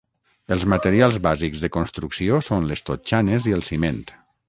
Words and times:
Els 0.55 0.63
materials 0.73 1.19
bàsics 1.27 1.63
de 1.65 1.71
construcció 1.77 2.43
són 2.51 2.69
les 2.73 2.85
totxanes 2.91 3.51
i 3.53 3.59
el 3.61 3.67
ciment. 3.73 4.07